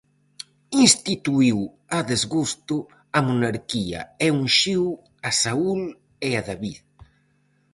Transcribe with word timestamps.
Instituíu 0.85 1.59
a 1.97 1.99
desgusto 2.11 2.77
a 3.17 3.19
monarquía 3.29 4.01
e 4.25 4.27
unxiu 4.41 4.83
a 5.29 5.31
Saúl 5.41 5.81
e 6.27 6.29
a 6.39 6.41
David. 6.49 6.77